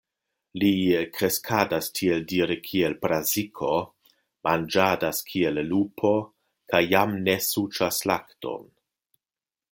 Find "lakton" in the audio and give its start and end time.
8.13-8.65